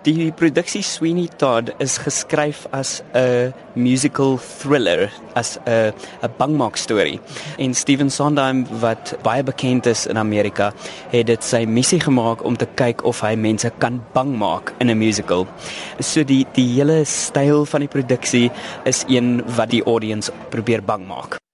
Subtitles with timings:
[0.00, 5.92] Die produksie Sweeney Todd is geskryf as 'n musical thriller, as 'n
[6.22, 7.20] 'n bangmaak storie.
[7.58, 10.72] En Steven Sondheim wat baie bekend is in Amerika,
[11.10, 14.88] het dit sy missie gemaak om te kyk of hy mense kan bang maak in
[14.88, 15.46] 'n musical.
[15.98, 18.50] So die die hele styl van die produksie
[18.84, 21.49] is een wat die audience probeer bang maak.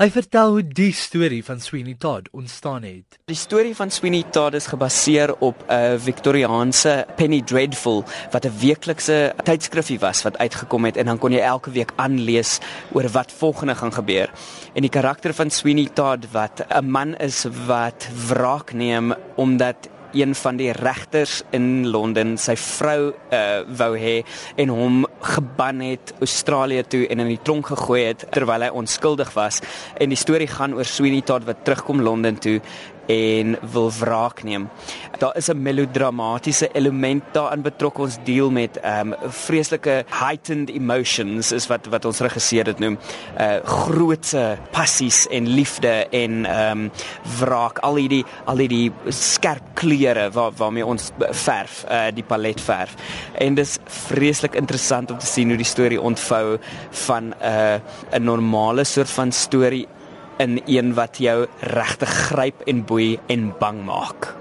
[0.00, 3.18] Hy vertel hoe die storie van Sweeney Todd ontstaan het.
[3.28, 9.34] Die storie van Sweeney Todd is gebaseer op 'n Victoriaanse Penny Dreadful wat 'n weeklikse
[9.44, 12.58] tydskrifie was wat uitgekom het en dan kon jy elke week aanlees
[12.92, 14.30] oor wat volgende gaan gebeur.
[14.72, 20.34] En die karakter van Sweeney Todd wat 'n man is wat wraak neem omdat een
[20.34, 23.40] van die regters in Londen sy vrou uh
[23.78, 24.20] wou hê
[24.60, 25.02] en hom
[25.34, 29.60] geban het Australië toe en in die tronk gegooi het terwyl hy onskuldig was.
[30.00, 32.60] En die storie gaan oor Sweeney Todd wat terugkom Londen toe
[33.06, 34.68] en wil wraak neem.
[35.18, 38.00] Daar is 'n melodramatiese element daarin betrokke.
[38.00, 42.98] Ons deel met ehm um, vreeslike heightened emotions is wat wat ons regisseur dit noem.
[43.38, 46.90] Uh grootse passies en liefde en ehm um,
[47.38, 47.78] wraak.
[47.78, 52.94] Al hierdie al hierdie skerp kleure waar waarmee ons verf, uh die palet verf.
[53.38, 56.58] En dis vreeslik interessant om te sien hoe die storie ontvou
[56.90, 57.80] van 'n uh,
[58.12, 59.88] 'n normale soort van storie
[60.42, 64.34] in een wat jou regtig gryp en boei en bang maak.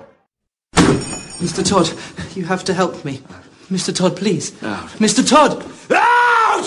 [1.42, 1.64] Mr.
[1.64, 1.94] Todd,
[2.36, 3.22] you have to help me.
[3.72, 3.94] Mr.
[3.94, 4.52] Todd, please.
[4.64, 4.90] Out.
[5.00, 5.24] Mr.
[5.28, 5.64] Todd!
[5.90, 6.66] Out!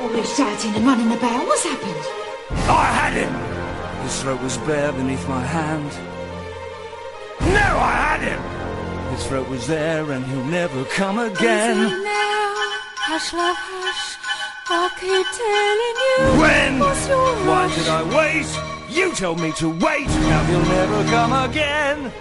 [0.00, 1.46] All this shouting and running about.
[1.46, 2.04] What's happened?
[2.68, 3.34] I had him!
[4.04, 5.90] His throat was bare beneath my hand.
[7.40, 8.42] No, I had him!
[9.14, 11.78] His throat was there and he'll never come again.
[12.04, 12.54] now.
[13.08, 14.29] Hush, love, hush.
[14.72, 16.40] I keep telling you.
[16.40, 16.78] When?
[17.48, 18.46] Why did I wait?
[18.88, 20.06] You told me to wait.
[20.06, 22.12] Now he'll never come again.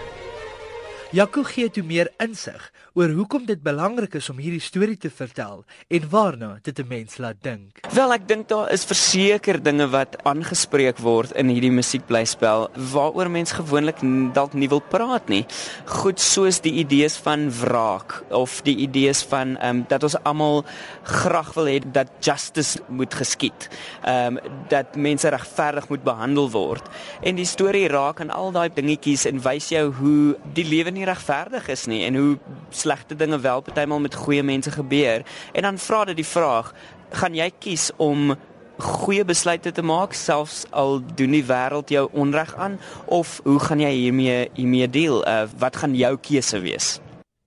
[1.09, 5.63] Jaco gee toe meer insig oor hoekom dit belangrik is om hierdie storie te vertel
[5.89, 7.79] en waarna dit 'n mens laat dink.
[7.93, 13.51] Wel ek dink daar is verseker dinge wat aangespreek word in hierdie musiekblyspel waaroor mens
[13.51, 13.97] gewoonlik
[14.33, 15.45] dalk nie wil praat nie.
[15.85, 20.63] Goed soos die idees van wraak of die idees van ehm um, dat ons almal
[21.03, 23.69] graag wil hê dat justice moet geskied.
[24.05, 26.85] Ehm um, dat mense regverdig moet behandel word.
[27.21, 31.07] En die storie raak aan al daai dingetjies en wys jou hoe die lewe nie
[31.07, 32.37] regverdig is nie en hoe
[32.75, 35.23] slegte dinge wel partymal met goeie mense gebeur.
[35.53, 36.73] En dan vra dit die vraag,
[37.15, 38.35] gaan jy kies om
[38.79, 43.81] goeie besluite te maak selfs al doen die wêreld jou onreg aan of hoe gaan
[43.83, 45.19] jy hiermee hiermee deel?
[45.27, 46.99] Uh, wat gaan jou keuse wees?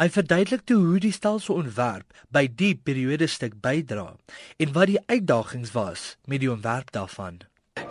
[0.03, 4.11] Hy verduidelik toe hoe die stelsel ontwerp by die periode stuk bydra
[4.59, 7.41] en wat die uitdagings was met die ontwerp daarvan.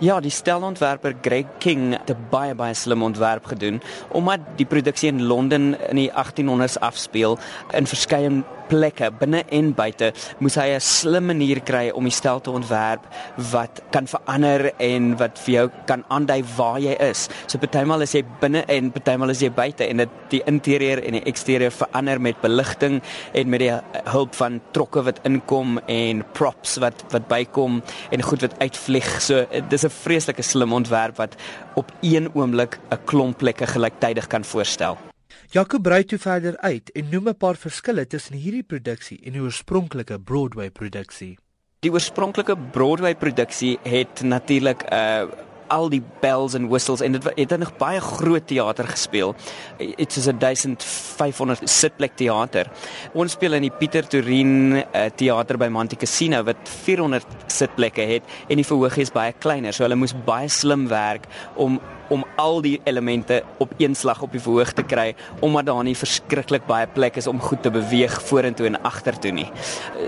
[0.01, 5.09] Ja, die stelontwerper Greg King het 'n baie baie slim ontwerp gedoen omdat die produksie
[5.09, 7.37] in Londen in die 1800s afspeel
[7.71, 12.39] in verskeie plekke binne en buite moes hy 'n slim manier kry om die stel
[12.39, 13.03] te ontwerp
[13.51, 17.27] wat kan verander en wat vir jou kan aandui waar jy is.
[17.47, 21.19] So partymal is jy binne en partymal is jy buite en dit die interieur en
[21.19, 23.01] die eksterieur verander met beligting
[23.33, 23.71] en met die
[24.05, 27.81] hulp van trokke wat inkom en props wat wat bykom
[28.11, 29.21] en goed wat uitvlieg.
[29.21, 31.35] So dis 'n vreeslike slim ontwerp wat
[31.75, 35.10] op een oomblik 'n klomp plekke gelyktydig kan voorstel.
[35.49, 39.41] Jaco brei toe verder uit en noem 'n paar verskille tussen hierdie produksie en die
[39.41, 41.37] oorspronklike Broadway produksie.
[41.79, 45.27] Die oorspronklike Broadway produksie het natuurlik 'n uh,
[45.71, 49.35] al die bells en whistles en dit het in 'n baie groot teater gespeel.
[49.77, 52.71] Dit is 'n 1500 sitplek teater.
[53.13, 58.23] Ons speel in die Pieter Torin uh, teater by Monte Cassino wat 400 sitplekke het
[58.47, 59.73] en die verhoog is baie kleiner.
[59.73, 61.25] So hulle moes baie slim werk
[61.55, 61.79] om
[62.11, 65.95] om al die elemente op een slag op die verhoog te kry omdat daar nie
[65.97, 69.47] verskriklik baie plek is om goed te beweeg vorentoe en agtertoe nie.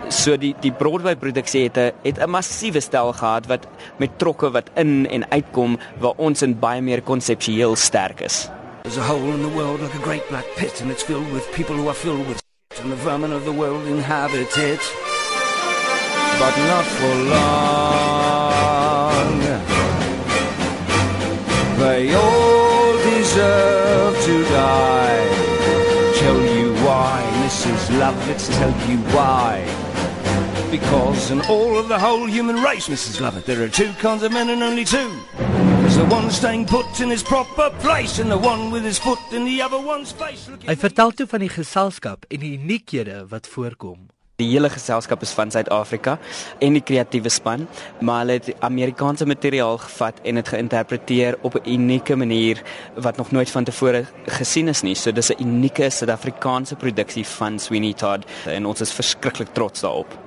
[0.09, 4.51] So die die Broadway produksie het 'n het 'n massiewe stel gehad wat met trokke
[4.51, 8.49] wat in en uitkom waar ons in baie meer konseptueel sterk is.
[8.83, 11.51] There's a hole in the world like a great black pit, and it's filled with
[11.51, 12.37] people who are filled with
[12.73, 14.93] shit, and the vermin of the world inhabit it.
[16.39, 18.13] But not for long.
[21.83, 26.13] They all deserve to die.
[26.15, 27.99] Tell you why, Mrs.
[27.99, 29.67] Lovett, tell you why.
[30.71, 33.19] Because in all of the whole human race, Mrs.
[33.19, 35.11] Lovett, there are two kinds of men and only two.
[35.81, 39.19] There's the one staying put in his proper place, and the one with his foot
[39.33, 40.47] in the other one's face.
[40.63, 44.07] Hy vertel toe van die geselskap en die uniekhede wat voorkom.
[44.43, 46.17] Die hele geselskap is van Suid-Afrika
[46.63, 47.63] en die kreatiewe span,
[48.03, 52.61] maar hulle het Amerikaanse materiaal gevat en dit geïnterpreteer op 'n unieke manier
[52.95, 54.95] wat nog nooit van tevore gesien is nie.
[54.95, 60.17] So dis 'n unieke Suid-Afrikaanse produksie van Sweeney Todd en ons is verskriklik trots daarop.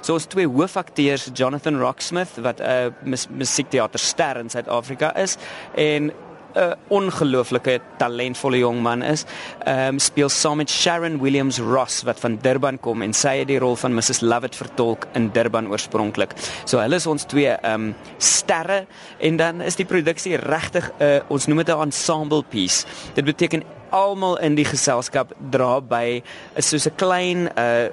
[0.00, 5.36] So ons twee hoofakteurs, Jonathan Rocksmith wat 'n uh, mus musiekteaterster in Suid-Afrika is
[5.74, 6.12] en
[6.54, 9.24] 'n ongelooflike talentvolle jong man is.
[9.64, 13.48] Ehm um, speel saam met Sharon Williams Ross wat van Durban kom en sy het
[13.48, 16.34] die rol van Mrs Lovett vertolk in Durban oorspronklik.
[16.64, 18.86] So hulle is ons twee ehm um, sterre
[19.18, 22.86] en dan is die produksie regtig 'n uh, ons noem dit 'n ensemble piece.
[23.14, 26.22] Dit beteken almal in die geselskap dra by
[26.56, 27.88] soos 'n klein uh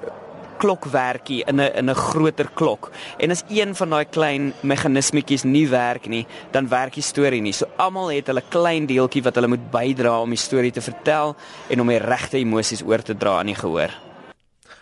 [0.60, 2.90] klokwerkie in 'n in 'n groter klok.
[3.18, 7.52] En as een van daai klein meganismetjies nie werk nie, dan werk die storie nie.
[7.52, 11.36] So almal het hulle klein deeltjie wat hulle moet bydra om die storie te vertel
[11.68, 13.90] en om die regte emosies oor te dra aan die gehoor.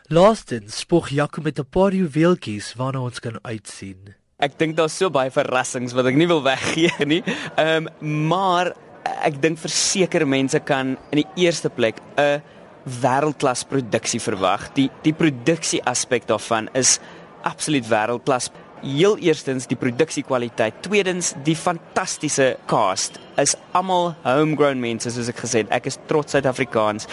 [0.08, 4.14] Laastens spog Jaco met 'n paar juweeltjies waarna ons kan uitsien.
[4.38, 7.22] Ek dink daar's so baie verrassings wat ek nie wil weggee nie.
[7.56, 8.72] Ehm um, maar
[9.24, 12.42] ek dink verseker mense kan in die eerste plek 'n
[12.88, 14.68] wêreldklas produksie verwag.
[14.76, 16.98] Die die produksie aspek daarvan is
[17.46, 18.50] absoluut wêreldklas.
[18.82, 25.62] Heel eerstens die produksiekwaliteit, tweedens die fantastiese cast is almal homegrown mense soos ek gesê
[25.62, 25.70] het.
[25.74, 27.06] Ek is trots Suid-Afrikaans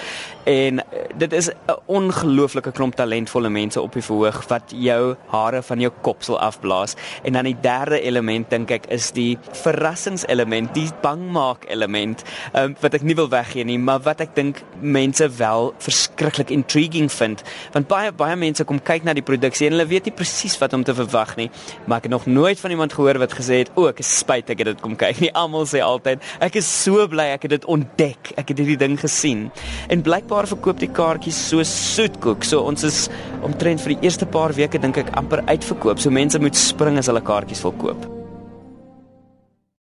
[0.50, 5.62] en eh, dit is 'n ongelooflike klomp talentvolle mense op die verhoog wat jou hare
[5.62, 6.96] van jou kop sal afblaas.
[7.24, 12.24] En dan die derde element dink ek is die verrassingselement, die bangmaak element
[12.54, 17.12] um, wat ek nie wil weggee nie, maar wat ek dink mense wel verskriklik intriguing
[17.12, 17.44] vind.
[17.72, 20.74] Want baie baie mense kom kyk na die produksie en hulle weet nie presies wat
[20.74, 21.50] om te verwag nie.
[21.86, 24.50] Maar ek het nog nooit van iemand gehoor wat gesê het, "O, ek is spyt
[24.50, 26.26] ek het dit kom kyk nie." Almal sê altyd het.
[26.48, 28.34] Ek is so bly ek het dit ontdek.
[28.40, 29.48] Ek het hierdie ding gesien.
[29.94, 32.48] En blykbaar verkoop die kaartjies so soetkoek.
[32.48, 33.06] So ons is
[33.46, 36.02] omtrent vir die eerste paar weke dink ek amper uitverkoop.
[36.02, 38.15] So mense moet spring as hulle kaartjies wil koop.